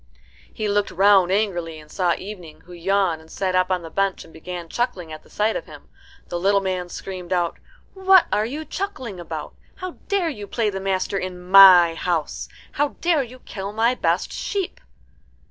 [0.51, 4.23] He looked round angrily, and saw Evening, who yawned, and sat up on the bench,
[4.25, 5.89] and began chuckling at the sight of him.
[6.29, 7.59] The little man screamed out,
[7.93, 9.53] "What are you chuckling about?
[9.75, 12.49] How dare you play the master in my house?
[12.71, 14.81] How dare you kill my best sheep?"